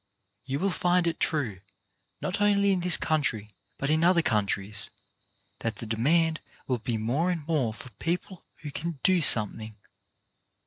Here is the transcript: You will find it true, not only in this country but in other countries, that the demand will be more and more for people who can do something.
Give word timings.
You 0.45 0.57
will 0.57 0.71
find 0.71 1.05
it 1.05 1.19
true, 1.19 1.61
not 2.21 2.41
only 2.41 2.71
in 2.71 2.79
this 2.79 2.97
country 2.97 3.53
but 3.77 3.91
in 3.91 4.03
other 4.03 4.23
countries, 4.23 4.89
that 5.59 5.75
the 5.75 5.85
demand 5.85 6.39
will 6.65 6.79
be 6.79 6.97
more 6.97 7.29
and 7.29 7.45
more 7.47 7.71
for 7.71 7.91
people 7.99 8.43
who 8.61 8.71
can 8.71 8.97
do 9.03 9.21
something. 9.21 9.75